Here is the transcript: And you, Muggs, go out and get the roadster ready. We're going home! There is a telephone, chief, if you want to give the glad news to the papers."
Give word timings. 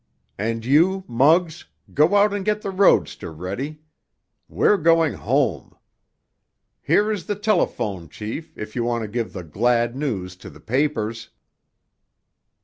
And 0.39 0.65
you, 0.65 1.03
Muggs, 1.07 1.65
go 1.93 2.15
out 2.15 2.33
and 2.33 2.43
get 2.43 2.63
the 2.63 2.71
roadster 2.71 3.31
ready. 3.31 3.83
We're 4.49 4.77
going 4.77 5.13
home! 5.13 5.75
There 6.87 7.11
is 7.11 7.29
a 7.29 7.35
telephone, 7.35 8.09
chief, 8.09 8.51
if 8.57 8.75
you 8.75 8.83
want 8.83 9.03
to 9.03 9.07
give 9.07 9.31
the 9.31 9.43
glad 9.43 9.95
news 9.95 10.35
to 10.37 10.49
the 10.49 10.59
papers." 10.59 11.29